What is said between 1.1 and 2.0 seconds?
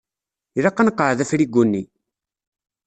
afrigu-nni.